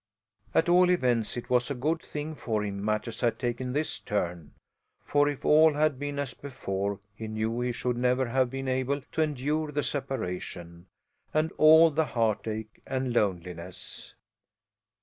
At 0.55 0.67
all 0.67 0.89
events 0.89 1.37
it 1.37 1.51
was 1.51 1.69
a 1.69 1.75
good 1.75 2.01
thing 2.01 2.33
for 2.33 2.63
him 2.65 2.83
matters 2.83 3.21
had 3.21 3.37
taken 3.37 3.71
this 3.71 3.99
turn, 3.99 4.53
for 5.05 5.29
if 5.29 5.45
all 5.45 5.73
had 5.75 5.99
been 5.99 6.17
as 6.17 6.33
before 6.33 6.99
he 7.13 7.27
knew 7.27 7.59
he 7.61 7.71
should 7.71 7.97
never 7.97 8.25
have 8.25 8.49
been 8.49 8.67
able 8.67 9.01
to 9.01 9.21
endure 9.21 9.71
the 9.71 9.83
separation, 9.83 10.87
and 11.35 11.51
all 11.59 11.91
the 11.91 12.05
heartache 12.05 12.81
and 12.87 13.13
loneliness. 13.13 14.15